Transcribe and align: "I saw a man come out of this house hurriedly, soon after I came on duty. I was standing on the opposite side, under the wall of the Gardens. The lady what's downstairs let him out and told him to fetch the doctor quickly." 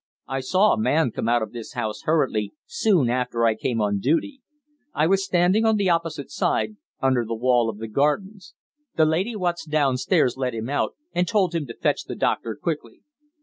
"I 0.27 0.39
saw 0.39 0.73
a 0.73 0.79
man 0.81 1.11
come 1.11 1.29
out 1.29 1.43
of 1.43 1.51
this 1.51 1.73
house 1.73 2.01
hurriedly, 2.05 2.53
soon 2.65 3.07
after 3.07 3.45
I 3.45 3.53
came 3.53 3.79
on 3.79 3.99
duty. 3.99 4.41
I 4.95 5.05
was 5.05 5.23
standing 5.23 5.63
on 5.63 5.75
the 5.75 5.91
opposite 5.91 6.31
side, 6.31 6.77
under 7.03 7.23
the 7.23 7.35
wall 7.35 7.69
of 7.69 7.77
the 7.77 7.87
Gardens. 7.87 8.55
The 8.95 9.05
lady 9.05 9.35
what's 9.35 9.63
downstairs 9.63 10.37
let 10.37 10.55
him 10.55 10.71
out 10.71 10.95
and 11.13 11.27
told 11.27 11.53
him 11.53 11.67
to 11.67 11.75
fetch 11.77 12.05
the 12.05 12.15
doctor 12.15 12.55
quickly." 12.59 13.01